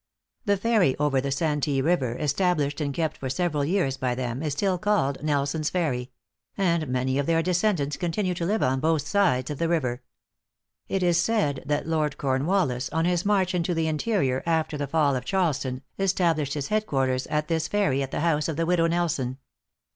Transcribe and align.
The 0.45 0.57
ferry 0.57 0.97
over 0.97 1.21
the 1.21 1.29
Santee 1.31 1.79
River, 1.79 2.17
established 2.17 2.81
and 2.81 2.91
kept 2.91 3.17
for 3.17 3.29
several 3.29 3.63
years 3.63 3.97
by 3.97 4.15
them, 4.15 4.41
is 4.41 4.53
still 4.53 4.79
called 4.79 5.21
Nelson's 5.23 5.69
Ferry; 5.69 6.09
and 6.57 6.87
many 6.87 7.19
of 7.19 7.27
their 7.27 7.43
descendants 7.43 7.97
continue 7.97 8.33
to 8.33 8.45
live 8.47 8.63
on 8.63 8.79
both 8.79 9.03
sides 9.07 9.51
of 9.51 9.59
the 9.59 9.69
river. 9.69 10.01
It 10.87 11.03
is 11.03 11.21
said 11.21 11.61
that 11.67 11.85
Lord 11.85 12.17
Cornwallis, 12.17 12.89
on 12.89 13.05
his 13.05 13.27
march 13.27 13.53
into 13.53 13.75
the 13.75 13.85
interior, 13.87 14.41
after 14.47 14.75
the 14.75 14.87
fall 14.87 15.15
of 15.15 15.23
Charleston, 15.23 15.83
established 15.99 16.55
his 16.55 16.69
head 16.69 16.87
quarters 16.87 17.27
at 17.27 17.47
this 17.47 17.67
ferry, 17.67 18.01
at 18.01 18.09
the 18.09 18.21
house 18.21 18.47
of 18.47 18.55
the 18.55 18.65
widow 18.65 18.87
Nelson. 18.87 19.37